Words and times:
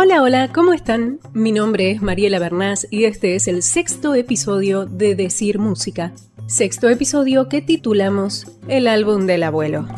Hola, 0.00 0.22
hola, 0.22 0.52
¿cómo 0.52 0.74
están? 0.74 1.18
Mi 1.34 1.50
nombre 1.50 1.90
es 1.90 2.00
Mariela 2.00 2.38
Bernás 2.38 2.86
y 2.88 3.02
este 3.02 3.34
es 3.34 3.48
el 3.48 3.64
sexto 3.64 4.14
episodio 4.14 4.86
de 4.86 5.16
Decir 5.16 5.58
Música. 5.58 6.12
Sexto 6.46 6.88
episodio 6.88 7.48
que 7.48 7.62
titulamos 7.62 8.46
El 8.68 8.86
álbum 8.86 9.26
del 9.26 9.42
abuelo. 9.42 9.88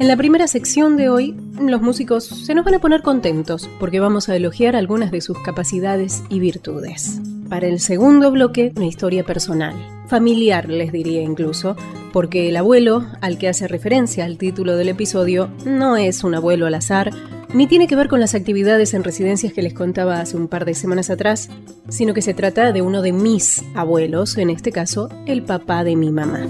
En 0.00 0.08
la 0.08 0.16
primera 0.16 0.48
sección 0.48 0.96
de 0.96 1.08
hoy, 1.08 1.36
los 1.60 1.80
músicos 1.80 2.24
se 2.24 2.52
nos 2.52 2.64
van 2.64 2.74
a 2.74 2.78
poner 2.80 3.02
contentos 3.02 3.70
porque 3.78 4.00
vamos 4.00 4.28
a 4.28 4.34
elogiar 4.34 4.74
algunas 4.74 5.12
de 5.12 5.20
sus 5.20 5.38
capacidades 5.38 6.24
y 6.28 6.40
virtudes. 6.40 7.20
Para 7.48 7.68
el 7.68 7.78
segundo 7.78 8.32
bloque, 8.32 8.72
una 8.74 8.86
historia 8.86 9.24
personal, 9.24 9.76
familiar 10.08 10.68
les 10.68 10.90
diría 10.90 11.22
incluso, 11.22 11.76
porque 12.12 12.48
el 12.48 12.56
abuelo 12.56 13.06
al 13.20 13.38
que 13.38 13.46
hace 13.46 13.68
referencia 13.68 14.24
al 14.24 14.36
título 14.36 14.74
del 14.74 14.88
episodio 14.88 15.48
no 15.64 15.96
es 15.96 16.24
un 16.24 16.34
abuelo 16.34 16.66
al 16.66 16.74
azar, 16.74 17.12
ni 17.52 17.66
tiene 17.66 17.86
que 17.86 17.96
ver 17.96 18.08
con 18.08 18.20
las 18.20 18.34
actividades 18.34 18.94
en 18.94 19.04
residencias 19.04 19.52
que 19.52 19.62
les 19.62 19.74
contaba 19.74 20.20
hace 20.20 20.36
un 20.36 20.48
par 20.48 20.64
de 20.64 20.74
semanas 20.74 21.10
atrás, 21.10 21.48
sino 21.88 22.14
que 22.14 22.22
se 22.22 22.34
trata 22.34 22.72
de 22.72 22.82
uno 22.82 23.02
de 23.02 23.12
mis 23.12 23.64
abuelos, 23.74 24.38
en 24.38 24.50
este 24.50 24.72
caso 24.72 25.08
el 25.26 25.42
papá 25.42 25.84
de 25.84 25.96
mi 25.96 26.10
mamá. 26.10 26.46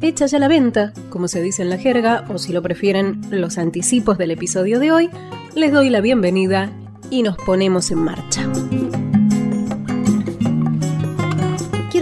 Hecha 0.00 0.26
ya 0.26 0.38
la 0.38 0.48
venta, 0.48 0.92
como 1.10 1.26
se 1.26 1.42
dice 1.42 1.62
en 1.62 1.70
la 1.70 1.78
jerga, 1.78 2.24
o 2.28 2.38
si 2.38 2.52
lo 2.52 2.62
prefieren, 2.62 3.20
los 3.30 3.58
anticipos 3.58 4.16
del 4.16 4.30
episodio 4.30 4.78
de 4.78 4.92
hoy, 4.92 5.10
les 5.54 5.72
doy 5.72 5.90
la 5.90 6.00
bienvenida 6.00 6.70
y 7.10 7.22
nos 7.22 7.36
ponemos 7.36 7.90
en 7.90 7.98
marcha. 7.98 8.48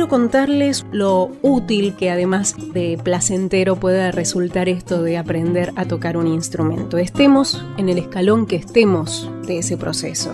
Contarles 0.09 0.87
lo 0.93 1.31
útil 1.43 1.95
que 1.97 2.11
además 2.11 2.55
de 2.73 2.99
placentero 3.03 3.77
pueda 3.77 4.11
resultar 4.11 4.69
esto 4.69 5.03
de 5.03 5.19
aprender 5.19 5.73
a 5.77 5.87
tocar 5.87 6.17
un 6.17 6.27
instrumento. 6.27 6.99
Estemos 6.99 7.65
en 7.77 7.89
el 7.89 7.99
escalón 7.99 8.47
que 8.47 8.57
estemos 8.57 9.31
de 9.47 9.59
ese 9.59 9.77
proceso. 9.77 10.33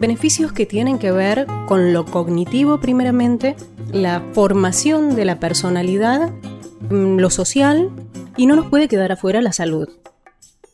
Beneficios 0.00 0.52
que 0.52 0.66
tienen 0.66 0.98
que 0.98 1.10
ver 1.10 1.46
con 1.66 1.92
lo 1.92 2.04
cognitivo 2.04 2.80
primeramente, 2.80 3.56
la 3.92 4.22
formación 4.32 5.14
de 5.16 5.24
la 5.24 5.40
personalidad, 5.40 6.30
mm, 6.90 7.18
lo 7.18 7.30
social 7.30 7.90
y 8.36 8.46
no 8.46 8.56
nos 8.56 8.66
puede 8.66 8.88
quedar 8.88 9.12
afuera 9.12 9.40
la 9.40 9.52
salud. 9.52 9.88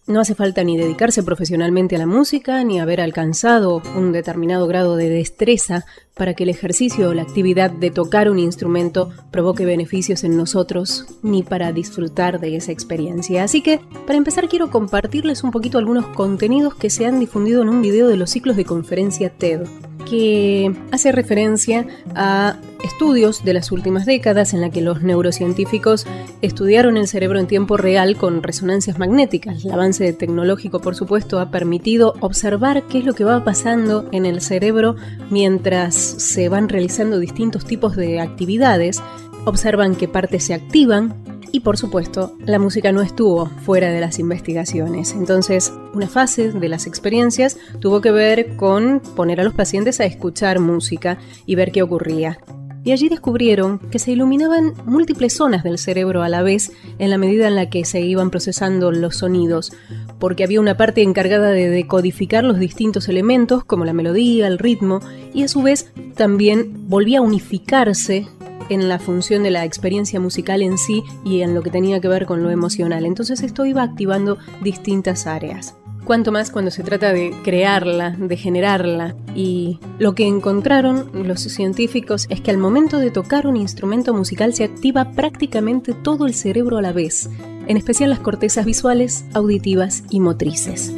No 0.09 0.19
hace 0.19 0.35
falta 0.35 0.65
ni 0.65 0.77
dedicarse 0.77 1.23
profesionalmente 1.23 1.95
a 1.95 1.99
la 2.01 2.07
música, 2.07 2.65
ni 2.65 2.81
haber 2.81 3.01
alcanzado 3.01 3.81
un 3.97 4.11
determinado 4.11 4.67
grado 4.67 4.97
de 4.97 5.09
destreza 5.09 5.85
para 6.15 6.35
que 6.35 6.43
el 6.43 6.49
ejercicio 6.49 7.11
o 7.11 7.15
la 7.15 7.23
actividad 7.23 7.71
de 7.71 7.93
tocar 7.93 8.29
un 8.29 8.41
instrumento 8.41 9.11
provoque 9.31 9.65
beneficios 9.65 10.25
en 10.25 10.37
nosotros, 10.37 11.07
ni 11.23 11.45
para 11.45 11.73
disfrutar 11.73 12.41
de 12.41 12.57
esa 12.57 12.73
experiencia. 12.73 13.45
Así 13.45 13.63
que, 13.63 13.81
para 14.05 14.19
empezar, 14.19 14.49
quiero 14.49 14.71
compartirles 14.71 15.45
un 15.45 15.53
poquito 15.53 15.79
algunos 15.79 16.07
contenidos 16.09 16.75
que 16.75 16.91
se 16.91 17.07
han 17.07 17.21
difundido 17.21 17.63
en 17.63 17.69
un 17.69 17.81
video 17.81 18.09
de 18.09 18.17
los 18.17 18.31
ciclos 18.31 18.57
de 18.57 18.65
conferencia 18.65 19.31
TED 19.31 19.63
que 20.05 20.75
hace 20.91 21.13
referencia 21.13 21.87
a 22.17 22.57
estudios 22.85 23.45
de 23.45 23.55
las 23.55 23.73
últimas 23.73 24.07
décadas 24.07 24.55
en 24.55 24.61
la 24.61 24.71
que 24.71 24.81
los 24.81 25.03
neurocientíficos 25.03 26.07
estudiaron 26.41 26.97
el 26.97 27.09
cerebro 27.09 27.39
en 27.39 27.47
tiempo 27.47 27.77
real 27.77 28.17
con 28.17 28.43
resonancias 28.43 28.99
magnéticas. 28.99 29.65
El 29.65 29.73
avance 29.73 30.13
tecnológico, 30.13 30.81
por 30.81 30.95
supuesto, 30.95 31.41
ha 31.41 31.51
permitido 31.51 32.15
observar 32.21 32.85
qué 32.89 32.99
es 32.99 33.05
lo 33.05 33.15
que 33.15 33.25
va 33.25 33.45
pasando 33.45 34.09
en 34.13 34.27
el 34.27 34.41
cerebro 34.41 34.97
mientras 35.31 35.95
se 35.95 36.49
van 36.49 36.69
realizando 36.69 37.19
distintos 37.19 37.65
tipos 37.65 37.97
de 37.97 38.21
actividades. 38.21 39.03
Observan 39.45 39.97
qué 39.97 40.09
partes 40.09 40.45
se 40.45 40.55
activan, 40.55 41.15
y 41.53 41.61
por 41.61 41.77
supuesto, 41.77 42.35
la 42.47 42.59
música 42.59 42.93
no 42.93 43.03
estuvo 43.03 43.47
fuera 43.47 43.91
de 43.91 44.01
las 44.01 44.19
investigaciones. 44.19 45.13
Entonces, 45.13 45.71
una 45.93 46.09
fase 46.09 46.51
de 46.51 46.69
las 46.69 46.87
experiencias 46.87 47.59
tuvo 47.79 48.01
que 48.01 48.11
ver 48.11 48.57
con 48.57 49.01
poner 49.15 49.39
a 49.39 49.45
los 49.45 49.53
pacientes 49.53 50.01
a 50.01 50.07
escuchar 50.07 50.61
música 50.61 51.19
y 51.45 51.55
ver 51.55 51.71
qué 51.71 51.83
ocurría. 51.83 52.39
Y 52.85 52.93
allí 52.93 53.09
descubrieron 53.09 53.79
que 53.79 53.99
se 53.99 54.11
iluminaban 54.11 54.75
múltiples 54.87 55.35
zonas 55.35 55.63
del 55.63 55.79
cerebro 55.79 56.23
a 56.23 56.29
la 56.29 56.43
vez 56.43 56.73
en 56.99 57.11
la 57.11 57.19
medida 57.19 57.47
en 57.47 57.55
la 57.55 57.71
que 57.71 57.85
se 57.85 58.01
iban 58.01 58.31
procesando 58.31 58.91
los 58.91 59.17
sonidos, 59.17 59.73
porque 60.19 60.43
había 60.43 60.61
una 60.61 60.77
parte 60.77 61.03
encargada 61.03 61.51
de 61.51 61.69
decodificar 61.69 62.43
los 62.43 62.59
distintos 62.59 63.09
elementos 63.09 63.65
como 63.65 63.85
la 63.85 63.93
melodía, 63.93 64.49
el 64.49 64.59
ritmo, 64.59 65.01
y 65.33 65.45
a 65.45 65.49
su 65.49 65.63
vez 65.63 65.93
también 66.17 66.89
volvía 66.89 67.19
a 67.19 67.23
unificarse 67.23 68.27
en 68.69 68.89
la 68.89 68.99
función 68.99 69.43
de 69.43 69.51
la 69.51 69.65
experiencia 69.65 70.19
musical 70.19 70.63
en 70.63 70.79
sí 70.79 71.03
y 71.25 71.43
en 71.43 71.55
lo 71.55 71.63
que 71.63 71.71
tenía 71.71 72.01
que 72.01 72.09
ver 72.09 72.27
con 72.27 72.43
lo 72.43 72.51
emocional. 72.51 73.07
Entonces 73.07 73.43
esto 73.43 73.67
iba 73.67 73.83
activando 73.83 74.39
distintas 74.63 75.27
áreas. 75.27 75.77
Cuanto 76.05 76.33
más 76.33 76.51
cuando 76.51 76.71
se 76.73 76.83
trata 76.83 77.13
de 77.13 77.33
crearla, 77.45 78.11
de 78.11 78.37
generarla. 78.37 79.15
Y 79.37 79.79
lo 79.99 80.15
que 80.15 80.27
encontraron 80.27 81.11
los 81.27 81.41
científicos 81.41 82.27
es 82.29 82.41
que 82.41 82.51
al 82.51 82.59
momento 82.59 82.99
de 82.99 83.11
tocar 83.11 83.47
un 83.47 83.57
instrumento 83.57 84.13
musical 84.13 84.53
se 84.53 84.65
activa 84.65 85.13
prácticamente 85.13 85.95
todo 85.95 86.27
el 86.27 86.35
cerebro 86.35 86.79
a 86.79 86.83
la 86.83 86.93
vez, 86.93 87.31
en 87.67 87.77
especial 87.77 88.11
las 88.11 88.19
cortezas 88.19 88.67
visuales, 88.67 89.25
auditivas 89.33 90.03
y 90.11 90.19
motrices. 90.21 90.93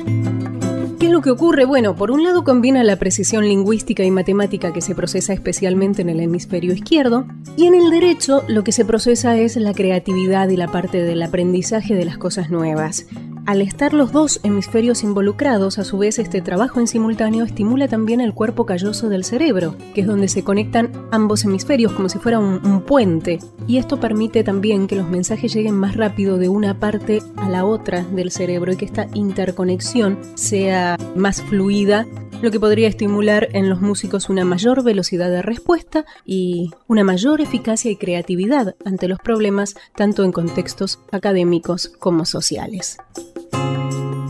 ¿Qué 0.98 1.06
es 1.06 1.12
lo 1.12 1.20
que 1.20 1.30
ocurre? 1.30 1.66
Bueno, 1.66 1.94
por 1.96 2.10
un 2.10 2.24
lado 2.24 2.42
combina 2.42 2.82
la 2.82 2.98
precisión 2.98 3.46
lingüística 3.46 4.02
y 4.04 4.10
matemática 4.10 4.72
que 4.72 4.80
se 4.80 4.94
procesa 4.94 5.34
especialmente 5.34 6.00
en 6.00 6.08
el 6.08 6.20
hemisferio 6.20 6.72
izquierdo, 6.72 7.26
y 7.58 7.66
en 7.66 7.74
el 7.74 7.90
derecho 7.90 8.42
lo 8.48 8.64
que 8.64 8.72
se 8.72 8.86
procesa 8.86 9.36
es 9.36 9.56
la 9.56 9.74
creatividad 9.74 10.48
y 10.48 10.56
la 10.56 10.68
parte 10.68 11.02
del 11.02 11.22
aprendizaje 11.22 11.94
de 11.94 12.06
las 12.06 12.16
cosas 12.16 12.48
nuevas. 12.48 13.06
Al 13.46 13.60
estar 13.60 13.92
los 13.92 14.10
dos 14.10 14.40
hemisferios 14.42 15.02
involucrados, 15.02 15.78
a 15.78 15.84
su 15.84 15.98
vez 15.98 16.18
este 16.18 16.40
trabajo 16.40 16.80
en 16.80 16.86
simultáneo 16.86 17.44
estimula 17.44 17.88
también 17.88 18.22
el 18.22 18.32
cuerpo 18.32 18.64
calloso 18.64 19.10
del 19.10 19.22
cerebro, 19.22 19.76
que 19.94 20.00
es 20.00 20.06
donde 20.06 20.28
se 20.28 20.42
conectan 20.42 20.90
ambos 21.10 21.44
hemisferios 21.44 21.92
como 21.92 22.08
si 22.08 22.18
fuera 22.18 22.38
un, 22.38 22.80
puente. 22.86 23.38
Y 23.66 23.76
esto 23.76 24.00
permite 24.00 24.44
también 24.44 24.86
que 24.86 24.96
los 24.96 25.10
mensajes 25.10 25.52
lleguen 25.54 25.74
más 25.74 25.94
rápido 25.94 26.38
de 26.38 26.48
una 26.48 26.80
parte 26.80 27.22
a 27.36 27.50
la 27.50 27.66
otra 27.66 28.02
del 28.02 28.30
cerebro 28.30 28.72
y 28.72 28.76
que 28.76 28.86
esta 28.86 29.08
interconexión 29.12 30.18
sea 30.36 30.96
más 31.14 31.42
fluida 31.42 32.06
lo 32.42 32.50
que 32.50 32.60
podría 32.60 32.88
estimular 32.88 33.48
en 33.52 33.70
los 33.70 33.80
músicos 33.80 34.28
una 34.28 34.44
mayor 34.44 34.82
velocidad 34.82 35.30
de 35.30 35.42
respuesta 35.42 36.04
y 36.24 36.70
una 36.88 37.04
mayor 37.04 37.40
eficacia 37.40 37.90
y 37.90 37.96
creatividad 37.96 38.74
ante 38.84 39.08
los 39.08 39.18
problemas 39.18 39.74
tanto 39.96 40.24
en 40.24 40.32
contextos 40.32 40.98
académicos 41.10 41.88
como 41.98 42.26
sociales. 42.26 42.98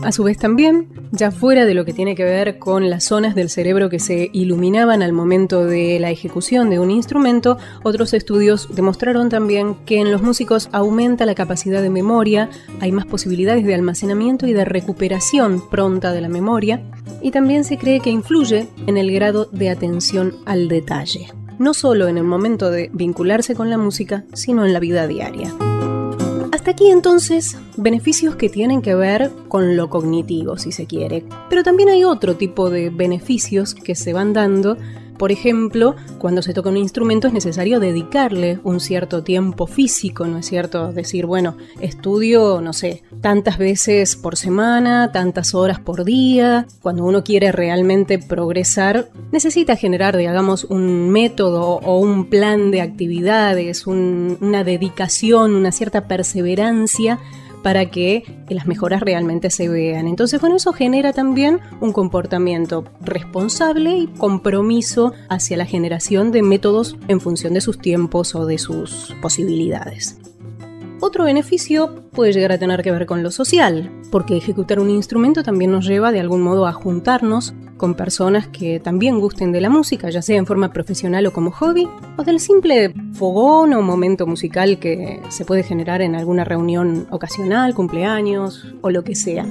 A 0.05 0.11
su 0.11 0.23
vez 0.23 0.37
también, 0.37 0.87
ya 1.11 1.31
fuera 1.31 1.65
de 1.65 1.73
lo 1.73 1.83
que 1.83 1.91
tiene 1.91 2.13
que 2.13 2.23
ver 2.23 2.59
con 2.59 2.91
las 2.91 3.05
zonas 3.05 3.33
del 3.33 3.49
cerebro 3.49 3.89
que 3.89 3.97
se 3.97 4.29
iluminaban 4.33 5.01
al 5.01 5.13
momento 5.13 5.65
de 5.65 5.99
la 5.99 6.11
ejecución 6.11 6.69
de 6.69 6.77
un 6.77 6.91
instrumento, 6.91 7.57
otros 7.81 8.13
estudios 8.13 8.67
demostraron 8.75 9.29
también 9.29 9.73
que 9.87 9.99
en 9.99 10.11
los 10.11 10.21
músicos 10.21 10.69
aumenta 10.71 11.25
la 11.25 11.33
capacidad 11.33 11.81
de 11.81 11.89
memoria, 11.89 12.51
hay 12.81 12.91
más 12.91 13.07
posibilidades 13.07 13.65
de 13.65 13.73
almacenamiento 13.73 14.45
y 14.45 14.53
de 14.53 14.63
recuperación 14.63 15.67
pronta 15.71 16.11
de 16.11 16.21
la 16.21 16.29
memoria, 16.29 16.83
y 17.23 17.31
también 17.31 17.63
se 17.63 17.79
cree 17.79 17.99
que 17.99 18.11
influye 18.11 18.69
en 18.85 18.97
el 18.97 19.11
grado 19.11 19.45
de 19.45 19.71
atención 19.71 20.35
al 20.45 20.67
detalle, 20.67 21.33
no 21.57 21.73
solo 21.73 22.07
en 22.07 22.19
el 22.19 22.25
momento 22.25 22.69
de 22.69 22.91
vincularse 22.93 23.55
con 23.55 23.71
la 23.71 23.79
música, 23.79 24.23
sino 24.33 24.67
en 24.67 24.73
la 24.73 24.79
vida 24.79 25.07
diaria. 25.07 25.51
Hasta 26.65 26.83
aquí 26.83 26.89
entonces 26.89 27.59
beneficios 27.77 28.37
que 28.37 28.49
tienen 28.49 28.81
que 28.81 28.95
ver 28.95 29.29
con 29.49 29.77
lo 29.77 29.87
cognitivo, 29.87 30.57
si 30.57 30.71
se 30.71 30.87
quiere. 30.87 31.23
Pero 31.47 31.61
también 31.61 31.89
hay 31.89 32.03
otro 32.03 32.37
tipo 32.37 32.71
de 32.71 32.89
beneficios 32.89 33.75
que 33.75 33.93
se 33.93 34.13
van 34.13 34.33
dando 34.33 34.75
por 35.17 35.31
ejemplo, 35.31 35.95
cuando 36.19 36.41
se 36.41 36.53
toca 36.53 36.69
un 36.69 36.77
instrumento 36.77 37.27
es 37.27 37.33
necesario 37.33 37.79
dedicarle 37.79 38.59
un 38.63 38.79
cierto 38.79 39.23
tiempo 39.23 39.67
físico, 39.67 40.25
¿no 40.25 40.39
es 40.39 40.45
cierto? 40.45 40.91
Decir, 40.91 41.25
bueno, 41.25 41.55
estudio, 41.79 42.61
no 42.61 42.73
sé, 42.73 43.03
tantas 43.21 43.57
veces 43.57 44.15
por 44.15 44.35
semana, 44.35 45.11
tantas 45.11 45.55
horas 45.55 45.79
por 45.79 46.03
día. 46.03 46.67
Cuando 46.81 47.05
uno 47.05 47.23
quiere 47.23 47.51
realmente 47.51 48.19
progresar, 48.19 49.09
necesita 49.31 49.75
generar, 49.75 50.17
digamos, 50.17 50.65
un 50.65 51.09
método 51.09 51.79
o 51.83 51.99
un 51.99 52.29
plan 52.29 52.71
de 52.71 52.81
actividades, 52.81 53.87
una 53.87 54.63
dedicación, 54.63 55.55
una 55.55 55.71
cierta 55.71 56.07
perseverancia 56.07 57.19
para 57.65 57.89
que 57.89 58.21
las 58.47 58.67
mejoras 58.67 59.01
realmente 59.01 59.49
se 59.49 59.67
vean. 59.67 60.07
Entonces, 60.07 60.39
bueno, 60.39 60.57
eso 60.57 60.71
genera 60.71 61.13
también 61.13 61.61
un 61.81 61.93
comportamiento 61.93 62.83
responsable 63.01 63.97
y 63.97 64.05
compromiso 64.05 65.13
hacia 65.29 65.57
la 65.57 65.65
generación 65.65 66.31
de 66.31 66.43
métodos 66.43 66.95
en 67.07 67.19
función 67.19 67.55
de 67.55 67.61
sus 67.61 67.79
tiempos 67.79 68.35
o 68.35 68.45
de 68.45 68.59
sus 68.59 69.15
posibilidades. 69.19 70.24
Otro 71.05 71.25
beneficio 71.25 72.01
puede 72.13 72.33
llegar 72.33 72.51
a 72.51 72.57
tener 72.57 72.81
que 72.81 72.89
ver 72.89 73.05
con 73.05 73.21
lo 73.21 73.29
social, 73.29 73.91
porque 74.09 74.37
ejecutar 74.37 74.79
un 74.79 74.89
instrumento 74.89 75.43
también 75.43 75.69
nos 75.69 75.85
lleva 75.85 76.11
de 76.11 76.19
algún 76.19 76.41
modo 76.41 76.65
a 76.65 76.73
juntarnos 76.73 77.53
con 77.77 77.93
personas 77.93 78.47
que 78.47 78.79
también 78.79 79.19
gusten 79.19 79.51
de 79.51 79.61
la 79.61 79.69
música, 79.69 80.09
ya 80.09 80.23
sea 80.23 80.37
en 80.37 80.47
forma 80.47 80.73
profesional 80.73 81.27
o 81.27 81.31
como 81.31 81.51
hobby, 81.51 81.87
o 82.17 82.23
del 82.23 82.39
simple 82.39 82.91
fogón 83.13 83.75
o 83.75 83.83
momento 83.83 84.25
musical 84.25 84.79
que 84.79 85.21
se 85.29 85.45
puede 85.45 85.61
generar 85.61 86.01
en 86.01 86.15
alguna 86.15 86.43
reunión 86.43 87.05
ocasional, 87.11 87.75
cumpleaños 87.75 88.73
o 88.81 88.89
lo 88.89 89.03
que 89.03 89.13
sea. 89.13 89.45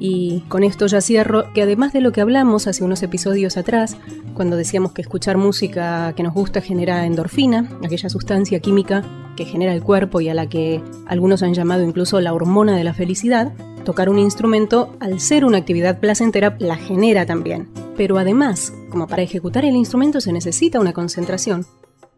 Y 0.00 0.40
con 0.48 0.64
esto 0.64 0.86
ya 0.86 1.02
cierro 1.02 1.52
que 1.52 1.62
además 1.62 1.92
de 1.92 2.00
lo 2.00 2.10
que 2.10 2.22
hablamos 2.22 2.66
hace 2.66 2.82
unos 2.82 3.02
episodios 3.02 3.58
atrás, 3.58 3.98
cuando 4.34 4.56
decíamos 4.56 4.92
que 4.92 5.02
escuchar 5.02 5.36
música 5.36 6.14
que 6.16 6.22
nos 6.22 6.32
gusta 6.32 6.62
genera 6.62 7.04
endorfina, 7.04 7.68
aquella 7.84 8.08
sustancia 8.08 8.60
química 8.60 9.04
que 9.36 9.44
genera 9.44 9.74
el 9.74 9.82
cuerpo 9.82 10.22
y 10.22 10.30
a 10.30 10.34
la 10.34 10.48
que 10.48 10.82
algunos 11.06 11.42
han 11.42 11.52
llamado 11.52 11.84
incluso 11.84 12.18
la 12.20 12.32
hormona 12.32 12.74
de 12.76 12.84
la 12.84 12.94
felicidad, 12.94 13.52
tocar 13.84 14.08
un 14.08 14.18
instrumento, 14.18 14.96
al 15.00 15.20
ser 15.20 15.44
una 15.44 15.58
actividad 15.58 16.00
placentera, 16.00 16.56
la 16.58 16.76
genera 16.76 17.26
también. 17.26 17.68
Pero 17.96 18.18
además, 18.18 18.72
como 18.88 19.06
para 19.06 19.22
ejecutar 19.22 19.66
el 19.66 19.76
instrumento 19.76 20.22
se 20.22 20.32
necesita 20.32 20.80
una 20.80 20.94
concentración, 20.94 21.66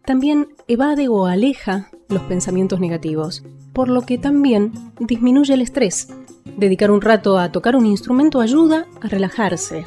también 0.05 0.49
evade 0.69 1.09
o 1.09 1.27
aleja 1.27 1.91
los 2.09 2.23
pensamientos 2.23 2.81
negativos, 2.81 3.43
por 3.73 3.89
lo 3.89 4.03
que 4.03 4.19
también 4.19 4.73
disminuye 5.01 5.55
el 5.55 5.63
estrés. 5.63 6.09
Dedicar 6.57 6.91
un 6.91 7.01
rato 7.01 7.39
a 7.39 7.51
tocar 7.51 7.77
un 7.77 7.87
instrumento 7.87 8.41
ayuda 8.41 8.87
a 9.01 9.09
relajarse. 9.09 9.85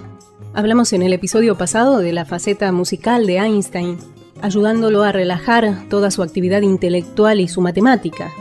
Hablamos 0.53 0.93
en 0.93 1.03
el 1.03 1.13
episodio 1.13 1.57
pasado 1.57 1.99
de 1.99 2.11
la 2.11 2.25
faceta 2.25 2.71
musical 2.71 3.27
de 3.27 3.37
Einstein, 3.37 3.97
ayudándolo 4.41 5.03
a 5.03 5.11
relajar 5.11 5.87
toda 5.89 6.09
su 6.11 6.23
actividad 6.23 6.61
intelectual 6.61 7.39
y 7.39 7.47
su 7.47 7.61
matemática. 7.61 8.31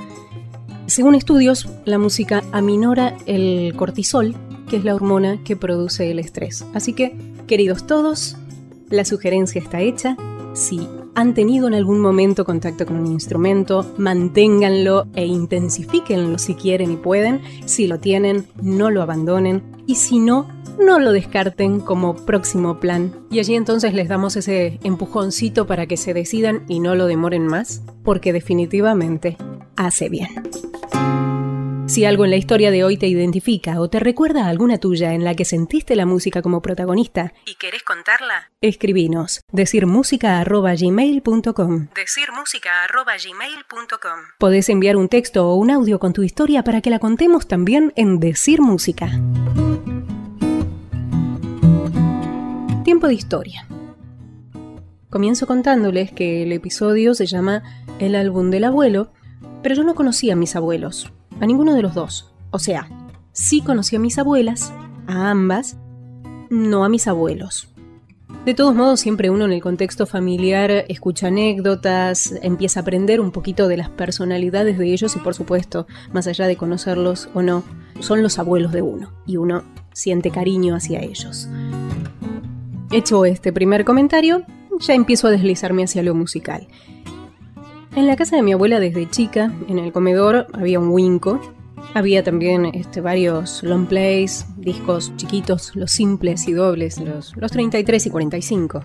Según 0.86 1.14
estudios, 1.14 1.68
la 1.84 1.98
música 1.98 2.42
aminora 2.50 3.16
el 3.26 3.74
cortisol, 3.76 4.34
que 4.68 4.76
es 4.76 4.84
la 4.84 4.94
hormona 4.94 5.42
que 5.44 5.56
produce 5.56 6.10
el 6.10 6.18
estrés. 6.18 6.64
Así 6.72 6.94
que, 6.94 7.16
queridos 7.46 7.86
todos, 7.86 8.36
la 8.88 9.04
sugerencia 9.04 9.60
está 9.60 9.80
hecha. 9.80 10.16
Si 10.54 10.88
han 11.14 11.34
tenido 11.34 11.68
en 11.68 11.74
algún 11.74 12.00
momento 12.00 12.44
contacto 12.44 12.86
con 12.86 12.96
un 12.96 13.06
instrumento, 13.06 13.94
manténganlo 13.98 15.06
e 15.14 15.26
intensifíquenlo 15.26 16.38
si 16.38 16.54
quieren 16.54 16.92
y 16.92 16.96
pueden. 16.96 17.40
Si 17.66 17.86
lo 17.86 17.98
tienen, 17.98 18.46
no 18.60 18.90
lo 18.90 19.02
abandonen. 19.02 19.62
Y 19.86 19.96
si 19.96 20.18
no, 20.18 20.48
no 20.78 20.98
lo 20.98 21.12
descarten 21.12 21.80
como 21.80 22.16
próximo 22.16 22.80
plan. 22.80 23.12
Y 23.30 23.38
allí 23.38 23.54
entonces 23.54 23.94
les 23.94 24.08
damos 24.08 24.36
ese 24.36 24.78
empujoncito 24.82 25.66
para 25.66 25.86
que 25.86 25.96
se 25.96 26.14
decidan 26.14 26.64
y 26.68 26.80
no 26.80 26.94
lo 26.94 27.06
demoren 27.06 27.46
más, 27.46 27.82
porque 28.02 28.32
definitivamente 28.32 29.36
hace 29.76 30.08
bien. 30.08 30.28
Si 31.94 32.04
algo 32.04 32.24
en 32.24 32.30
la 32.30 32.36
historia 32.36 32.72
de 32.72 32.82
hoy 32.82 32.96
te 32.96 33.06
identifica 33.06 33.80
o 33.80 33.88
te 33.88 34.00
recuerda 34.00 34.46
a 34.46 34.48
alguna 34.48 34.78
tuya 34.78 35.14
en 35.14 35.22
la 35.22 35.36
que 35.36 35.44
sentiste 35.44 35.94
la 35.94 36.06
música 36.06 36.42
como 36.42 36.60
protagonista 36.60 37.32
y 37.46 37.54
querés 37.54 37.84
contarla, 37.84 38.50
escribinos 38.60 39.42
decirmusica@gmail.com. 39.52 41.86
Decirmusica@gmail.com. 41.94 44.20
Podés 44.40 44.68
enviar 44.70 44.96
un 44.96 45.08
texto 45.08 45.48
o 45.48 45.54
un 45.54 45.70
audio 45.70 46.00
con 46.00 46.12
tu 46.12 46.24
historia 46.24 46.64
para 46.64 46.80
que 46.80 46.90
la 46.90 46.98
contemos 46.98 47.46
también 47.46 47.92
en 47.94 48.18
Decir 48.18 48.60
Música. 48.60 49.06
Tiempo 52.82 53.06
de 53.06 53.14
historia. 53.14 53.68
Comienzo 55.10 55.46
contándoles 55.46 56.10
que 56.10 56.42
el 56.42 56.50
episodio 56.50 57.14
se 57.14 57.26
llama 57.26 57.62
El 58.00 58.16
álbum 58.16 58.50
del 58.50 58.64
abuelo, 58.64 59.12
pero 59.62 59.76
yo 59.76 59.84
no 59.84 59.94
conocía 59.94 60.32
a 60.32 60.36
mis 60.36 60.56
abuelos 60.56 61.12
a 61.40 61.46
ninguno 61.46 61.74
de 61.74 61.82
los 61.82 61.94
dos. 61.94 62.32
O 62.50 62.58
sea, 62.58 62.88
sí 63.32 63.60
conocí 63.60 63.96
a 63.96 64.00
mis 64.00 64.18
abuelas, 64.18 64.72
a 65.06 65.30
ambas, 65.30 65.76
no 66.50 66.84
a 66.84 66.88
mis 66.88 67.06
abuelos. 67.06 67.68
De 68.44 68.52
todos 68.52 68.74
modos, 68.74 69.00
siempre 69.00 69.30
uno 69.30 69.46
en 69.46 69.52
el 69.52 69.62
contexto 69.62 70.06
familiar 70.06 70.84
escucha 70.88 71.28
anécdotas, 71.28 72.34
empieza 72.42 72.80
a 72.80 72.82
aprender 72.82 73.20
un 73.20 73.30
poquito 73.30 73.68
de 73.68 73.78
las 73.78 73.88
personalidades 73.88 74.78
de 74.78 74.92
ellos 74.92 75.16
y 75.16 75.18
por 75.18 75.34
supuesto, 75.34 75.86
más 76.12 76.26
allá 76.26 76.46
de 76.46 76.56
conocerlos 76.56 77.30
o 77.32 77.40
no, 77.40 77.64
son 78.00 78.22
los 78.22 78.38
abuelos 78.38 78.72
de 78.72 78.82
uno 78.82 79.12
y 79.26 79.38
uno 79.38 79.62
siente 79.94 80.30
cariño 80.30 80.74
hacia 80.74 81.00
ellos. 81.00 81.48
Hecho 82.90 83.24
este 83.24 83.52
primer 83.52 83.84
comentario, 83.84 84.44
ya 84.78 84.94
empiezo 84.94 85.28
a 85.28 85.30
deslizarme 85.30 85.84
hacia 85.84 86.02
lo 86.02 86.14
musical. 86.14 86.68
En 87.96 88.08
la 88.08 88.16
casa 88.16 88.34
de 88.34 88.42
mi 88.42 88.52
abuela 88.52 88.80
desde 88.80 89.08
chica, 89.08 89.52
en 89.68 89.78
el 89.78 89.92
comedor, 89.92 90.48
había 90.52 90.80
un 90.80 90.88
winco. 90.88 91.40
Había 91.94 92.24
también 92.24 92.66
este, 92.66 93.00
varios 93.00 93.62
long 93.62 93.86
plays, 93.86 94.46
discos 94.56 95.12
chiquitos, 95.14 95.76
los 95.76 95.92
simples 95.92 96.48
y 96.48 96.54
dobles, 96.54 96.98
los, 96.98 97.36
los 97.36 97.52
33 97.52 98.06
y 98.06 98.10
45. 98.10 98.84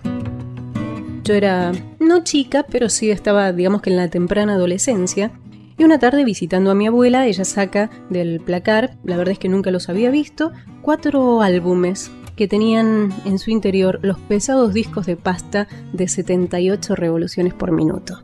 Yo 1.24 1.34
era 1.34 1.72
no 1.98 2.22
chica, 2.22 2.64
pero 2.70 2.88
sí 2.88 3.10
estaba, 3.10 3.52
digamos 3.52 3.82
que 3.82 3.90
en 3.90 3.96
la 3.96 4.08
temprana 4.08 4.54
adolescencia. 4.54 5.32
Y 5.76 5.82
una 5.82 5.98
tarde 5.98 6.24
visitando 6.24 6.70
a 6.70 6.76
mi 6.76 6.86
abuela, 6.86 7.26
ella 7.26 7.44
saca 7.44 7.90
del 8.10 8.38
placar, 8.38 8.96
la 9.02 9.16
verdad 9.16 9.32
es 9.32 9.40
que 9.40 9.48
nunca 9.48 9.72
los 9.72 9.88
había 9.88 10.10
visto, 10.10 10.52
cuatro 10.82 11.42
álbumes 11.42 12.12
que 12.36 12.46
tenían 12.46 13.12
en 13.24 13.40
su 13.40 13.50
interior 13.50 13.98
los 14.02 14.20
pesados 14.20 14.72
discos 14.72 15.06
de 15.06 15.16
pasta 15.16 15.66
de 15.92 16.06
78 16.06 16.94
revoluciones 16.94 17.54
por 17.54 17.72
minuto 17.72 18.22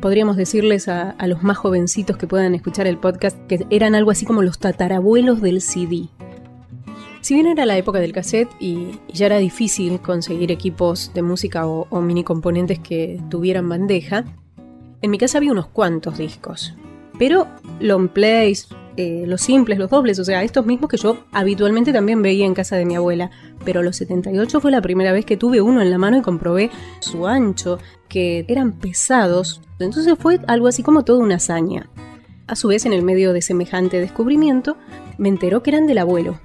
podríamos 0.00 0.36
decirles 0.36 0.88
a, 0.88 1.14
los 1.26 1.42
más 1.42 1.58
jovencitos 1.58 2.16
que 2.16 2.26
puedan 2.26 2.54
escuchar 2.54 2.86
el 2.86 2.98
podcast 2.98 3.38
que 3.46 3.66
eran 3.70 3.94
algo 3.94 4.10
así 4.10 4.24
como 4.24 4.42
los 4.42 4.58
tatarabuelos 4.58 5.40
del 5.40 5.60
CD. 5.60 6.08
Si 7.20 7.34
bien 7.34 7.46
era 7.46 7.66
la 7.66 7.76
época 7.76 8.00
del 8.00 8.12
cassette 8.12 8.50
y, 8.58 8.98
ya 9.12 9.26
era 9.26 9.36
difícil 9.36 10.00
conseguir 10.00 10.50
equipos 10.50 11.12
de 11.14 11.22
música 11.22 11.66
o, 11.66 12.00
mini 12.00 12.24
componentes 12.24 12.78
que 12.78 13.20
tuvieran 13.28 13.68
bandeja, 13.68 14.24
en 15.02 15.10
mi 15.10 15.18
casa 15.18 15.38
había 15.38 15.52
unos 15.52 15.66
cuantos 15.66 16.18
discos. 16.18 16.74
Pero 17.18 17.46
long 17.78 18.08
plays, 18.08 18.68
eh, 19.00 19.24
los 19.26 19.40
simples, 19.40 19.78
los 19.78 19.88
dobles, 19.88 20.18
o 20.18 20.24
sea, 20.24 20.42
estos 20.42 20.66
mismos 20.66 20.90
que 20.90 20.98
yo 20.98 21.24
habitualmente 21.32 21.92
también 21.92 22.20
veía 22.20 22.44
en 22.44 22.52
casa 22.52 22.76
de 22.76 22.84
mi 22.84 22.96
abuela. 22.96 23.30
Pero 23.64 23.82
los 23.82 23.96
78 23.96 24.60
fue 24.60 24.70
la 24.70 24.82
primera 24.82 25.12
vez 25.12 25.24
que 25.24 25.38
tuve 25.38 25.62
uno 25.62 25.80
en 25.80 25.90
la 25.90 25.96
mano 25.96 26.18
y 26.18 26.22
comprobé 26.22 26.70
su 27.00 27.26
ancho, 27.26 27.78
que 28.08 28.44
eran 28.48 28.72
pesados, 28.72 29.62
entonces 29.78 30.14
fue 30.18 30.40
algo 30.46 30.66
así 30.66 30.82
como 30.82 31.04
toda 31.04 31.20
una 31.20 31.36
hazaña. 31.36 31.88
A 32.46 32.56
su 32.56 32.68
vez, 32.68 32.84
en 32.84 32.92
el 32.92 33.02
medio 33.02 33.32
de 33.32 33.40
semejante 33.40 34.00
descubrimiento, 34.00 34.76
me 35.16 35.28
enteró 35.28 35.62
que 35.62 35.70
eran 35.70 35.86
del 35.86 35.98
abuelo. 35.98 36.38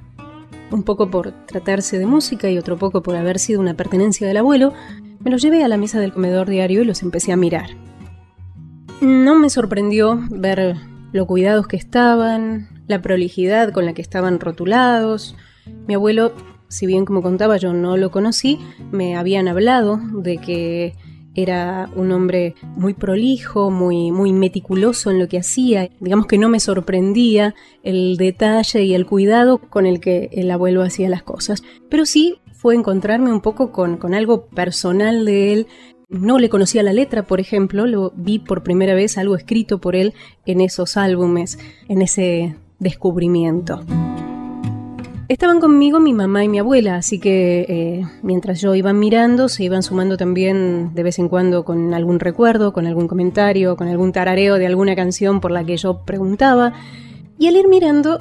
Un 0.71 0.83
poco 0.83 1.09
por 1.09 1.31
tratarse 1.45 1.99
de 1.99 2.05
música 2.05 2.49
y 2.49 2.57
otro 2.57 2.77
poco 2.77 3.03
por 3.03 3.15
haber 3.15 3.39
sido 3.39 3.59
una 3.59 3.73
pertenencia 3.73 4.27
del 4.27 4.37
abuelo, 4.37 4.71
me 5.19 5.31
los 5.31 5.41
llevé 5.41 5.63
a 5.63 5.67
la 5.67 5.77
mesa 5.77 5.99
del 5.99 6.13
comedor 6.13 6.47
diario 6.47 6.83
y 6.83 6.85
los 6.85 7.01
empecé 7.01 7.31
a 7.31 7.37
mirar. 7.37 7.71
No 9.01 9.35
me 9.35 9.49
sorprendió 9.49 10.19
ver 10.29 10.77
lo 11.15 11.25
cuidados 11.25 11.65
que 11.67 11.77
estaban, 11.77 12.67
la 12.88 13.01
prolijidad 13.01 13.71
con 13.71 13.85
la 13.85 13.94
que 13.94 14.01
estaban 14.01 14.38
rotulados. 14.41 15.38
Mi 15.88 15.93
abuelo, 15.93 16.34
si 16.67 16.86
bien 16.86 17.05
como 17.05 17.22
contaba 17.22 17.55
yo 17.55 17.72
no 17.72 17.95
lo 17.95 18.12
conocí, 18.12 18.60
me 18.91 19.15
habían 19.15 19.48
hablado 19.48 19.98
de 19.98 20.38
que 20.38 20.93
era 21.34 21.89
un 21.95 22.12
hombre 22.12 22.55
muy 22.75 22.93
prolijo, 22.93 23.72
muy, 23.72 24.12
muy 24.12 24.34
meticuloso 24.34 25.10
en 25.10 25.19
lo 25.19 25.29
que 25.29 25.38
hacía. 25.38 25.89
Digamos 26.01 26.27
que 26.27 26.38
no 26.38 26.50
me 26.50 26.60
sorprendía 26.60 27.55
el 27.81 28.17
detalle 28.17 28.84
y 28.84 28.93
el 28.93 29.05
cuidado 29.05 29.60
con 29.60 29.86
el 29.86 30.01
que 30.01 30.27
el 30.34 30.51
abuelo 30.51 30.84
hacía 30.84 31.07
las 31.07 31.24
cosas. 31.24 31.63
Pero 31.89 32.05
sí 32.05 32.39
fue 32.51 32.75
encontrarme 32.75 33.31
un 33.31 33.39
poco 33.39 33.72
con, 33.72 33.95
con 33.95 34.13
algo 34.13 34.48
personal 34.48 35.24
de 35.24 35.53
él. 35.53 35.67
No 36.09 36.38
le 36.38 36.50
conocía 36.50 36.83
la 36.83 36.93
letra, 36.93 37.24
por 37.24 37.39
ejemplo, 37.39 37.88
lo 37.88 38.12
vi 38.15 38.38
por 38.39 38.62
primera 38.62 38.93
vez 38.93 39.17
algo 39.17 39.35
escrito 39.35 39.79
por 39.79 39.95
él 39.95 40.13
en 40.45 40.62
esos 40.62 40.97
álbumes, 40.97 41.57
en 41.88 42.01
ese 42.03 42.55
descubrimiento. 42.77 43.83
Estaban 45.27 45.59
conmigo 45.59 46.00
mi 46.00 46.13
mamá 46.13 46.43
y 46.43 46.50
mi 46.50 46.59
abuela, 46.59 46.97
así 46.97 47.19
que 47.19 47.65
eh, 47.67 48.03
mientras 48.21 48.62
yo 48.62 48.75
iba 48.75 48.93
mirando, 48.93 49.50
se 49.50 49.63
iban 49.63 49.81
sumando 49.81 50.17
también 50.17 50.93
de 50.93 51.01
vez 51.01 51.17
en 51.17 51.27
cuando 51.27 51.65
con 51.65 51.95
algún 51.95 52.19
recuerdo, 52.19 52.74
con 52.74 52.85
algún 52.85 53.07
comentario, 53.07 53.75
con 53.75 53.88
algún 53.88 54.12
tarareo 54.12 54.59
de 54.59 54.67
alguna 54.67 54.95
canción 54.95 55.41
por 55.41 55.50
la 55.50 55.63
que 55.63 55.77
yo 55.77 56.05
preguntaba. 56.05 56.74
Y 57.39 57.47
al 57.47 57.55
ir 57.55 57.67
mirando, 57.67 58.19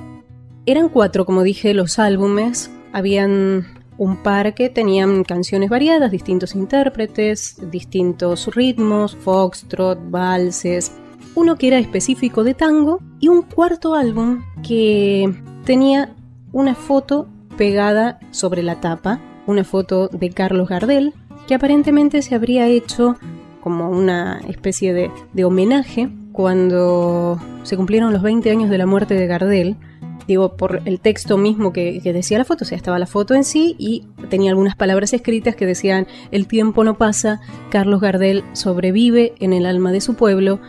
eran 0.65 0.89
cuatro, 0.89 1.27
como 1.27 1.43
dije, 1.43 1.75
los 1.75 1.99
álbumes. 1.99 2.71
Habían 2.95 3.67
un 3.99 4.23
par 4.23 4.55
que 4.55 4.71
tenían 4.71 5.25
canciones 5.25 5.71
variadas, 5.71 6.11
distintos 6.11 6.55
intérpretes, 6.55 7.57
distintos 7.71 8.55
ritmos, 8.55 9.17
foxtrot, 9.17 9.99
valses, 10.11 10.93
uno 11.35 11.57
que 11.57 11.69
era 11.69 11.79
específico 11.79 12.45
de 12.45 12.55
tango 12.55 13.01
y 13.21 13.29
un 13.29 13.43
cuarto 13.43 13.95
álbum 13.95 14.43
que 14.67 15.33
tenía 15.65 16.15
una 16.53 16.75
foto 16.75 17.29
pegada 17.57 18.19
sobre 18.31 18.63
la 18.63 18.81
tapa, 18.81 19.21
una 19.47 19.65
foto 19.65 20.09
de 20.09 20.31
Carlos 20.31 20.69
Gardel, 20.69 21.13
que 21.47 21.55
aparentemente 21.55 22.23
se 22.23 22.35
habría 22.35 22.67
hecho 22.69 23.17
como 23.61 23.91
una 23.91 24.41
especie 24.49 24.93
de, 24.93 25.45
homenaje 25.45 26.11
cuando 26.33 27.41
se 27.63 27.77
cumplieron 27.77 28.13
los 28.13 28.23
20 28.23 28.51
años 28.51 28.71
de 28.71 28.79
la 28.79 28.87
muerte 28.87 29.15
de 29.15 29.27
Gardel. 29.27 29.77
Digo, 30.27 30.57
por 30.57 30.83
el 30.85 31.01
texto 31.01 31.37
mismo 31.37 31.73
que, 31.73 32.01
decía 32.03 32.39
la 32.39 32.45
foto, 32.45 32.65
o 32.65 32.67
sea, 32.67 32.77
estaba 32.77 32.99
la 32.99 33.07
foto 33.07 33.35
en 33.35 33.45
sí 33.45 33.77
y 33.79 34.07
tenía 34.31 34.51
algunas 34.51 34.77
palabras 34.77 35.13
escritas 35.13 35.55
que 35.55 35.67
decían, 35.67 36.07
el 36.31 36.47
tiempo 36.47 36.85
no 36.85 36.97
pasa, 36.97 37.41
Carlos 37.71 38.01
Gardel 38.01 38.45
sobrevive 38.53 39.35
en 39.41 39.53
el 39.53 39.67
alma 39.67 39.93
de 39.93 40.01
su 40.01 40.15
pueblo, 40.15 40.61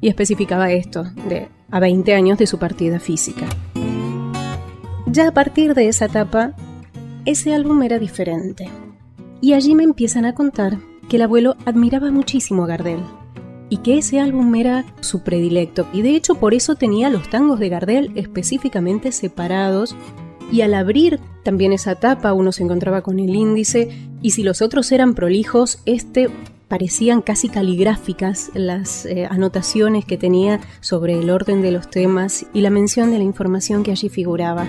y 0.00 0.08
especificaba 0.08 0.72
esto, 0.72 1.04
de 1.28 1.48
a 1.70 1.78
20 1.78 2.14
años 2.14 2.38
de 2.38 2.46
su 2.46 2.58
partida 2.58 2.98
física. 2.98 3.46
Ya 5.06 5.28
a 5.28 5.32
partir 5.32 5.74
de 5.74 5.88
esa 5.88 6.06
etapa, 6.06 6.54
ese 7.26 7.54
álbum 7.54 7.82
era 7.82 7.98
diferente. 7.98 8.68
Y 9.40 9.52
allí 9.52 9.74
me 9.74 9.84
empiezan 9.84 10.24
a 10.24 10.34
contar 10.34 10.78
que 11.08 11.16
el 11.16 11.22
abuelo 11.22 11.56
admiraba 11.66 12.10
muchísimo 12.10 12.64
a 12.64 12.66
Gardel 12.66 13.00
y 13.70 13.78
que 13.78 13.98
ese 13.98 14.20
álbum 14.20 14.54
era 14.56 14.84
su 15.00 15.20
predilecto. 15.20 15.86
Y 15.92 16.02
de 16.02 16.16
hecho 16.16 16.34
por 16.34 16.52
eso 16.52 16.74
tenía 16.74 17.08
los 17.08 17.30
tangos 17.30 17.58
de 17.58 17.70
Gardel 17.70 18.12
específicamente 18.16 19.12
separados. 19.12 19.96
Y 20.52 20.62
al 20.62 20.74
abrir 20.74 21.20
también 21.44 21.72
esa 21.72 21.94
tapa 21.94 22.32
uno 22.32 22.50
se 22.52 22.64
encontraba 22.64 23.02
con 23.02 23.20
el 23.20 23.34
índice 23.34 23.88
y 24.20 24.32
si 24.32 24.42
los 24.42 24.60
otros 24.60 24.90
eran 24.92 25.14
prolijos, 25.14 25.80
este 25.86 26.28
parecían 26.70 27.20
casi 27.20 27.48
caligráficas 27.48 28.50
las 28.54 29.04
eh, 29.06 29.26
anotaciones 29.28 30.04
que 30.04 30.16
tenía 30.16 30.60
sobre 30.80 31.18
el 31.18 31.30
orden 31.30 31.62
de 31.62 31.72
los 31.72 31.90
temas 31.90 32.46
y 32.52 32.60
la 32.60 32.70
mención 32.70 33.10
de 33.10 33.18
la 33.18 33.24
información 33.24 33.82
que 33.82 33.90
allí 33.90 34.08
figuraba. 34.08 34.66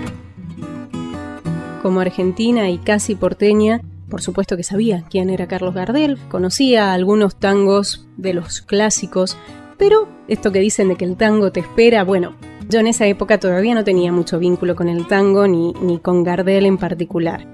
Como 1.84 2.00
argentina 2.00 2.70
y 2.70 2.80
casi 2.80 3.14
porteña, 3.14 3.82
por 4.12 4.22
supuesto 4.22 4.58
que 4.58 4.64
sabía 4.64 5.04
quién 5.10 5.30
era 5.32 5.48
Carlos 5.48 5.74
Gardel, 5.74 6.20
conocía 6.30 6.94
algunos 6.94 7.38
tangos 7.38 8.06
de 8.18 8.34
los 8.34 8.62
clásicos, 8.62 9.38
pero 9.78 10.10
esto 10.28 10.52
que 10.52 10.60
dicen 10.60 10.90
de 10.90 10.98
que 10.98 11.06
el 11.06 11.16
tango 11.16 11.52
te 11.52 11.62
espera, 11.62 12.04
bueno, 12.04 12.36
yo 12.70 12.80
en 12.80 12.88
esa 12.88 13.08
época 13.08 13.40
todavía 13.40 13.74
no 13.74 13.84
tenía 13.84 14.12
mucho 14.12 14.38
vínculo 14.38 14.76
con 14.76 14.90
el 14.90 15.08
tango 15.08 15.48
ni, 15.48 15.74
ni 15.82 15.98
con 15.98 16.24
Gardel 16.24 16.66
en 16.66 16.78
particular. 16.78 17.48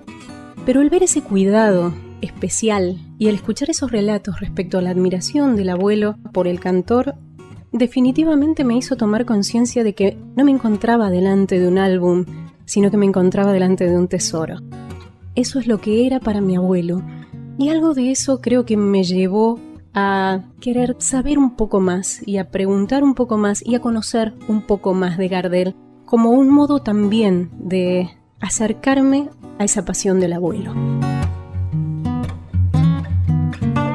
Pero 0.66 0.82
el 0.82 0.90
ver 0.90 1.04
ese 1.04 1.22
cuidado 1.22 1.94
especial 2.22 2.98
y 3.20 3.28
el 3.28 3.36
escuchar 3.36 3.70
esos 3.70 3.92
relatos 3.92 4.40
respecto 4.40 4.80
a 4.80 4.82
la 4.82 4.90
admiración 4.90 5.56
del 5.56 5.70
abuelo 5.70 6.18
por 6.34 6.48
el 6.48 6.60
cantor, 6.60 7.16
definitivamente 7.72 8.64
me 8.64 8.76
hizo 8.76 8.98
tomar 8.98 9.26
conciencia 9.26 9.84
de 9.84 9.94
que 9.94 10.18
no 10.36 10.44
me 10.44 10.52
encontraba 10.52 11.12
delante 11.12 11.60
de 11.60 11.68
un 11.68 11.78
álbum, 11.78 12.26
sino 12.66 12.90
que 12.92 12.98
me 12.98 13.06
encontraba 13.06 13.54
delante 13.54 13.86
de 13.86 13.96
un 13.96 14.08
tesoro. 14.08 14.58
Eso 15.38 15.60
es 15.60 15.68
lo 15.68 15.78
que 15.78 16.08
era 16.08 16.20
para 16.20 16.42
mi 16.42 16.56
abuelo. 16.56 17.04
Y 17.60 17.70
algo 17.70 17.94
de 17.94 18.10
eso 18.10 18.42
creo 18.42 18.66
que 18.66 18.76
me 18.76 19.04
llevó 19.04 19.60
a 19.94 20.42
querer 20.60 20.96
saber 20.98 21.38
un 21.38 21.56
poco 21.56 21.80
más 21.80 22.28
y 22.28 22.38
a 22.38 22.50
preguntar 22.50 23.04
un 23.04 23.14
poco 23.14 23.38
más 23.38 23.64
y 23.64 23.76
a 23.76 23.80
conocer 23.80 24.34
un 24.48 24.64
poco 24.64 24.96
más 24.96 25.16
de 25.20 25.28
Gardel 25.28 25.76
como 26.06 26.32
un 26.32 26.50
modo 26.50 26.80
también 26.80 27.52
de 27.60 28.10
acercarme 28.40 29.30
a 29.60 29.64
esa 29.64 29.86
pasión 29.86 30.20
del 30.20 30.34
abuelo. 30.34 30.74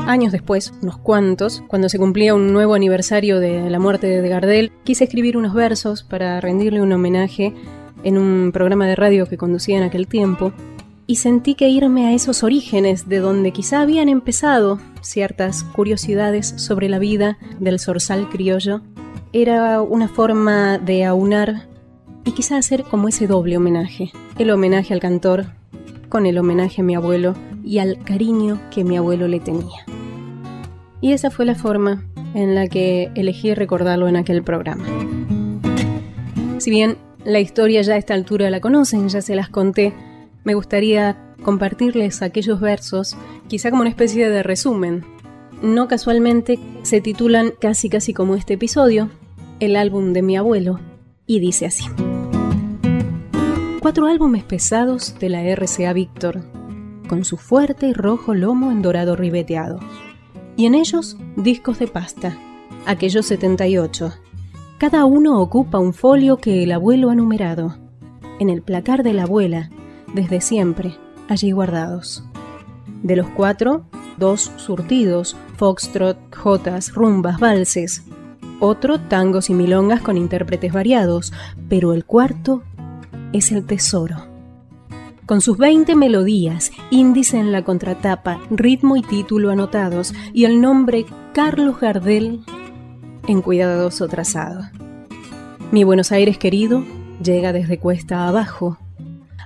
Años 0.06 0.30
después, 0.30 0.72
unos 0.80 0.98
cuantos, 0.98 1.64
cuando 1.66 1.88
se 1.88 1.98
cumplía 1.98 2.36
un 2.36 2.52
nuevo 2.52 2.74
aniversario 2.74 3.40
de 3.40 3.68
la 3.68 3.80
muerte 3.80 4.06
de 4.06 4.28
Gardel, 4.28 4.70
quise 4.84 5.02
escribir 5.02 5.36
unos 5.36 5.54
versos 5.54 6.04
para 6.04 6.40
rendirle 6.40 6.80
un 6.80 6.92
homenaje 6.92 7.52
en 8.04 8.16
un 8.16 8.52
programa 8.52 8.86
de 8.86 8.94
radio 8.94 9.26
que 9.26 9.36
conducía 9.36 9.76
en 9.78 9.82
aquel 9.82 10.06
tiempo 10.06 10.52
y 11.06 11.16
sentí 11.16 11.54
que 11.54 11.68
irme 11.68 12.06
a 12.06 12.12
esos 12.12 12.42
orígenes 12.42 13.08
de 13.08 13.18
donde 13.18 13.52
quizá 13.52 13.80
habían 13.80 14.08
empezado 14.08 14.78
ciertas 15.00 15.64
curiosidades 15.64 16.54
sobre 16.56 16.88
la 16.88 16.98
vida 16.98 17.38
del 17.58 17.80
zorzal 17.80 18.28
criollo 18.28 18.82
era 19.32 19.80
una 19.80 20.08
forma 20.08 20.78
de 20.78 21.04
aunar 21.04 21.66
y 22.24 22.32
quizá 22.32 22.56
hacer 22.56 22.84
como 22.84 23.08
ese 23.08 23.26
doble 23.26 23.56
homenaje, 23.56 24.12
el 24.38 24.50
homenaje 24.50 24.94
al 24.94 25.00
cantor 25.00 25.46
con 26.08 26.26
el 26.26 26.38
homenaje 26.38 26.82
a 26.82 26.84
mi 26.84 26.94
abuelo 26.94 27.34
y 27.64 27.78
al 27.78 27.98
cariño 28.04 28.60
que 28.70 28.84
mi 28.84 28.96
abuelo 28.96 29.28
le 29.28 29.40
tenía. 29.40 29.84
Y 31.00 31.12
esa 31.12 31.30
fue 31.30 31.46
la 31.46 31.54
forma 31.54 32.04
en 32.34 32.54
la 32.54 32.68
que 32.68 33.10
elegí 33.14 33.54
recordarlo 33.54 34.08
en 34.08 34.16
aquel 34.16 34.42
programa. 34.42 34.84
Si 36.58 36.70
bien 36.70 36.96
la 37.24 37.40
historia 37.40 37.82
ya 37.82 37.94
a 37.94 37.96
esta 37.96 38.14
altura 38.14 38.50
la 38.50 38.60
conocen, 38.60 39.08
ya 39.08 39.22
se 39.22 39.34
las 39.34 39.48
conté, 39.48 39.94
me 40.44 40.54
gustaría 40.54 41.34
compartirles 41.42 42.22
aquellos 42.22 42.60
versos, 42.60 43.16
quizá 43.48 43.70
como 43.70 43.82
una 43.82 43.90
especie 43.90 44.28
de 44.28 44.42
resumen. 44.42 45.04
No 45.62 45.88
casualmente 45.88 46.58
se 46.82 47.00
titulan 47.00 47.52
casi 47.60 47.88
casi 47.88 48.12
como 48.12 48.34
este 48.34 48.54
episodio, 48.54 49.10
el 49.60 49.76
álbum 49.76 50.12
de 50.12 50.22
mi 50.22 50.36
abuelo, 50.36 50.80
y 51.26 51.38
dice 51.38 51.66
así. 51.66 51.84
Cuatro 53.80 54.06
álbumes 54.06 54.44
pesados 54.44 55.18
de 55.18 55.28
la 55.28 55.42
RCA 55.42 55.92
Víctor, 55.92 56.42
con 57.08 57.24
su 57.24 57.36
fuerte 57.36 57.88
y 57.88 57.92
rojo 57.92 58.34
lomo 58.34 58.70
en 58.70 58.82
dorado 58.82 59.16
ribeteado. 59.16 59.80
Y 60.56 60.66
en 60.66 60.74
ellos 60.74 61.16
discos 61.36 61.78
de 61.78 61.86
pasta, 61.86 62.36
aquellos 62.86 63.26
78. 63.26 64.12
Cada 64.78 65.04
uno 65.04 65.40
ocupa 65.40 65.78
un 65.78 65.94
folio 65.94 66.38
que 66.38 66.62
el 66.62 66.72
abuelo 66.72 67.10
ha 67.10 67.14
numerado. 67.14 67.76
En 68.40 68.50
el 68.50 68.62
placar 68.62 69.02
de 69.02 69.12
la 69.12 69.24
abuela, 69.24 69.70
desde 70.14 70.40
siempre, 70.40 70.96
allí 71.28 71.50
guardados. 71.52 72.24
De 73.02 73.16
los 73.16 73.28
cuatro, 73.30 73.84
dos 74.16 74.52
surtidos, 74.56 75.36
foxtrot, 75.56 76.18
jotas, 76.34 76.94
rumbas, 76.94 77.38
valses. 77.38 78.04
Otro, 78.60 79.00
tangos 79.00 79.50
y 79.50 79.54
milongas 79.54 80.02
con 80.02 80.16
intérpretes 80.16 80.72
variados, 80.72 81.32
pero 81.68 81.92
el 81.92 82.04
cuarto 82.04 82.62
es 83.32 83.50
el 83.50 83.64
tesoro. 83.64 84.26
Con 85.26 85.40
sus 85.40 85.56
20 85.56 85.94
melodías, 85.96 86.72
índice 86.90 87.38
en 87.38 87.52
la 87.52 87.64
contratapa, 87.64 88.40
ritmo 88.50 88.96
y 88.96 89.02
título 89.02 89.50
anotados 89.50 90.12
y 90.32 90.44
el 90.44 90.60
nombre 90.60 91.06
Carlos 91.32 91.80
Gardel 91.80 92.40
en 93.26 93.40
cuidadoso 93.40 94.08
trazado. 94.08 94.62
Mi 95.70 95.84
Buenos 95.84 96.12
Aires 96.12 96.38
querido 96.38 96.84
llega 97.22 97.52
desde 97.52 97.78
cuesta 97.78 98.28
abajo, 98.28 98.78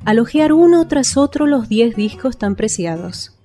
alojear 0.07 0.53
uno 0.53 0.87
tras 0.87 1.17
otro 1.17 1.47
los 1.47 1.69
diez 1.69 1.97
discos 1.97 2.39
tan 2.39 2.55
preciados. 2.55 3.37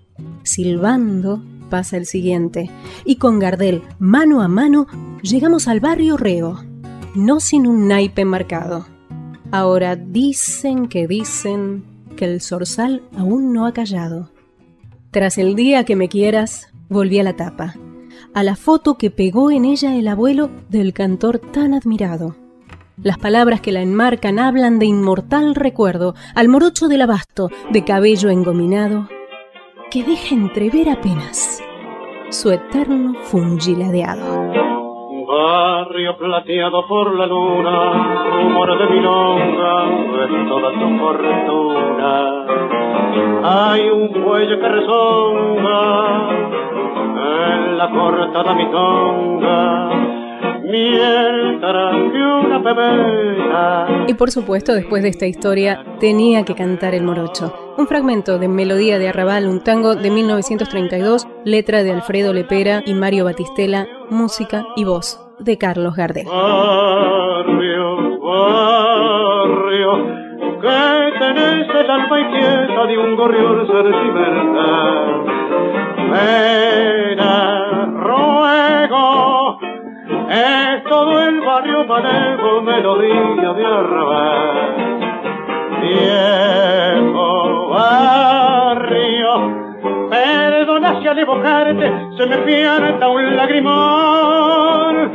Silbando 0.43 1.43
pasa 1.69 1.97
el 1.97 2.05
siguiente, 2.05 2.69
y 3.03 3.15
con 3.15 3.39
Gardel, 3.39 3.81
mano 3.97 4.41
a 4.41 4.47
mano, 4.47 4.85
llegamos 5.23 5.67
al 5.67 5.79
barrio 5.79 6.17
Reo, 6.17 6.63
no 7.15 7.39
sin 7.39 7.65
un 7.65 7.87
naipe 7.87 8.25
marcado. 8.25 8.85
Ahora 9.51 9.95
dicen 9.95 10.87
que 10.87 11.07
dicen 11.07 11.83
que 12.15 12.25
el 12.25 12.41
zorzal 12.41 13.01
aún 13.17 13.53
no 13.53 13.65
ha 13.65 13.73
callado. 13.73 14.31
Tras 15.09 15.39
el 15.39 15.55
día 15.55 15.83
que 15.83 15.95
me 15.95 16.09
quieras, 16.09 16.67
volví 16.89 17.19
a 17.19 17.23
la 17.23 17.35
tapa, 17.35 17.75
a 18.35 18.43
la 18.43 18.55
foto 18.55 18.99
que 18.99 19.09
pegó 19.09 19.49
en 19.49 19.65
ella 19.65 19.95
el 19.95 20.07
abuelo 20.07 20.51
del 20.69 20.93
cantor 20.93 21.39
tan 21.39 21.73
admirado. 21.73 22.35
Las 23.03 23.17
palabras 23.17 23.61
que 23.61 23.71
la 23.71 23.81
enmarcan 23.81 24.37
hablan 24.37 24.77
de 24.77 24.85
inmortal 24.85 25.55
recuerdo, 25.55 26.13
al 26.35 26.49
morocho 26.49 26.87
del 26.87 27.01
abasto, 27.01 27.49
de 27.71 27.83
cabello 27.83 28.29
engominado, 28.29 29.07
que 29.89 30.03
deja 30.03 30.35
entrever 30.35 30.87
apenas 30.87 31.63
su 32.29 32.51
eterno 32.51 33.15
fungiladeado. 33.23 34.51
Barrio 35.25 36.15
plateado 36.19 36.87
por 36.87 37.17
la 37.17 37.25
luna, 37.25 38.33
rumor 38.35 38.77
de 38.77 38.93
milonga, 38.93 39.85
es 40.23 40.47
toda 40.47 40.71
tu 40.73 40.97
fortuna. 40.99 42.45
Hay 43.43 43.89
un 43.89 44.09
cuello 44.09 44.59
que 44.59 44.69
resonga 44.69 46.29
en 47.55 47.77
la 47.79 47.89
cortada 47.89 48.53
mitonga 48.53 50.10
y 54.07 54.13
por 54.13 54.31
supuesto, 54.31 54.73
después 54.73 55.03
de 55.03 55.09
esta 55.09 55.25
historia, 55.25 55.83
tenía 55.99 56.43
que 56.43 56.55
cantar 56.55 56.93
el 56.93 57.03
morocho. 57.03 57.73
Un 57.77 57.87
fragmento 57.87 58.37
de 58.37 58.47
Melodía 58.47 58.99
de 58.99 59.09
Arrabal, 59.09 59.47
un 59.47 59.61
tango 59.61 59.95
de 59.95 60.09
1932, 60.09 61.27
letra 61.45 61.83
de 61.83 61.91
Alfredo 61.91 62.33
Lepera 62.33 62.83
y 62.85 62.93
Mario 62.93 63.25
Batistela, 63.25 63.87
música 64.09 64.65
y 64.75 64.83
voz 64.83 65.19
de 65.39 65.57
Carlos 65.57 65.95
Gardel. 65.95 66.27
Barrio, 66.27 68.19
barrio, 68.19 69.91
que 70.61 71.11
tenés 71.19 71.69
el 71.69 71.89
alma 71.89 72.19
inquieta 72.19 72.85
de 72.85 72.97
un 72.97 73.15
gorrión 73.15 73.67
sentimental. 73.67 75.25
Pena, 76.11 77.85
ruego, 77.97 78.41
es 80.31 80.83
todo 80.85 81.21
el 81.27 81.41
barrio 81.41 81.85
manejo 81.85 82.61
melodía 82.61 83.53
de 83.53 83.65
arrabal. 83.65 84.75
Viejo 85.81 87.69
barrio, 87.69 89.29
perdona 90.09 91.01
si 91.01 91.07
al 91.07 91.19
evocarte 91.19 91.91
se 92.17 92.25
me 92.27 92.37
pianta 92.37 93.09
un 93.09 93.35
lagrimón. 93.35 95.11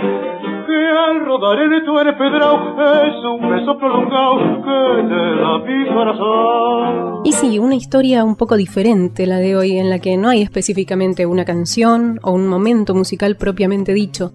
Que 0.67 0.89
al 0.89 1.25
rodar 1.25 1.61
en 1.61 1.85
tu 1.87 1.99
empedrado 1.99 2.77
es 3.07 3.25
un 3.25 3.51
beso 3.51 3.79
prolongado 3.79 4.39
que 4.63 5.03
te 5.09 5.37
da 5.41 5.59
mi 5.59 5.87
corazón. 5.95 7.21
Y 7.25 7.33
sí, 7.33 7.59
una 7.59 7.75
historia 7.75 8.23
un 8.23 8.37
poco 8.37 8.57
diferente 8.57 9.27
la 9.27 9.39
de 9.39 9.57
hoy, 9.57 9.79
en 9.79 9.89
la 9.89 9.99
que 9.99 10.19
no 10.19 10.29
hay 10.29 10.43
específicamente 10.43 11.25
una 11.25 11.45
canción 11.47 12.21
o 12.23 12.33
un 12.33 12.47
momento 12.49 12.95
musical 12.95 13.37
propiamente 13.37 13.95
dicho, 13.95 14.33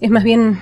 es 0.00 0.10
más 0.10 0.24
bien 0.24 0.58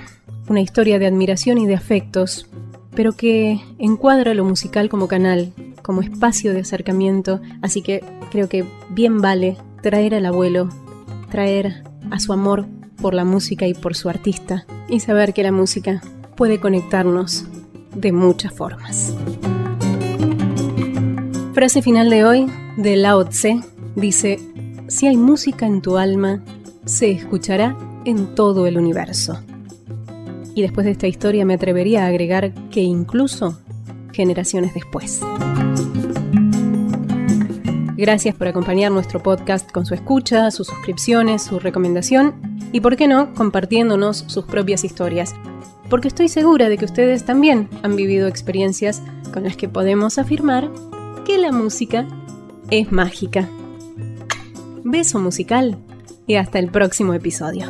una 0.47 0.61
historia 0.61 0.99
de 0.99 1.07
admiración 1.07 1.57
y 1.57 1.65
de 1.65 1.75
afectos 1.75 2.47
pero 2.95 3.11
que 3.11 3.59
encuadra 3.77 4.33
lo 4.33 4.45
musical 4.45 4.89
como 4.89 5.07
canal, 5.07 5.51
como 5.81 6.01
espacio 6.01 6.53
de 6.53 6.61
acercamiento, 6.61 7.41
así 7.61 7.81
que 7.81 8.03
creo 8.31 8.49
que 8.49 8.65
bien 8.89 9.21
vale 9.21 9.57
traer 9.81 10.15
al 10.15 10.25
abuelo, 10.25 10.69
traer 11.29 11.83
a 12.09 12.19
su 12.19 12.33
amor 12.33 12.65
por 13.01 13.13
la 13.13 13.25
música 13.25 13.67
y 13.67 13.73
por 13.73 13.95
su 13.95 14.09
artista, 14.09 14.65
y 14.87 15.01
saber 15.01 15.33
que 15.33 15.43
la 15.43 15.51
música 15.51 16.01
puede 16.35 16.59
conectarnos 16.59 17.45
de 17.93 18.11
muchas 18.11 18.53
formas. 18.53 19.13
Frase 21.53 21.81
final 21.81 22.09
de 22.09 22.25
hoy 22.25 22.51
de 22.77 22.95
Lao 22.95 23.25
Tse 23.25 23.59
dice, 23.95 24.39
si 24.87 25.07
hay 25.07 25.17
música 25.17 25.67
en 25.67 25.81
tu 25.81 25.97
alma, 25.97 26.43
se 26.85 27.11
escuchará 27.11 27.77
en 28.05 28.35
todo 28.35 28.67
el 28.67 28.77
universo. 28.77 29.39
Y 30.53 30.61
después 30.61 30.85
de 30.85 30.91
esta 30.91 31.07
historia 31.07 31.45
me 31.45 31.55
atrevería 31.55 32.05
a 32.05 32.07
agregar 32.07 32.53
que 32.69 32.81
incluso 32.81 33.59
generaciones 34.13 34.73
después. 34.73 35.21
Gracias 37.97 38.35
por 38.35 38.47
acompañar 38.47 38.91
nuestro 38.91 39.21
podcast 39.23 39.71
con 39.71 39.85
su 39.85 39.93
escucha, 39.93 40.51
sus 40.51 40.67
suscripciones, 40.67 41.43
su 41.43 41.59
recomendación 41.59 42.35
y, 42.71 42.81
por 42.81 42.97
qué 42.97 43.07
no, 43.07 43.33
compartiéndonos 43.33 44.25
sus 44.27 44.45
propias 44.45 44.83
historias. 44.83 45.33
Porque 45.89 46.07
estoy 46.07 46.27
segura 46.27 46.67
de 46.69 46.77
que 46.77 46.85
ustedes 46.85 47.25
también 47.25 47.69
han 47.83 47.95
vivido 47.95 48.27
experiencias 48.27 49.01
con 49.33 49.43
las 49.43 49.55
que 49.55 49.69
podemos 49.69 50.17
afirmar 50.17 50.69
que 51.25 51.37
la 51.37 51.51
música 51.51 52.07
es 52.69 52.91
mágica. 52.91 53.47
Beso 54.83 55.19
musical 55.19 55.77
y 56.27 56.35
hasta 56.35 56.59
el 56.59 56.69
próximo 56.69 57.13
episodio. 57.13 57.67